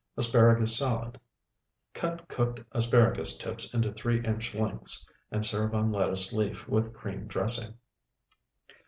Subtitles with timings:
[0.17, 1.19] ASPARAGUS SALAD
[1.93, 7.27] Cut cooked asparagus tips into three inch lengths, and serve on lettuce leaf with cream
[7.27, 7.75] dressing.